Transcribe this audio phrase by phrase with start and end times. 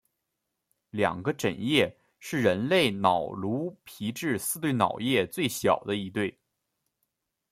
[0.89, 6.39] 两个枕叶是人类脑颅皮质四对脑叶最小的一对。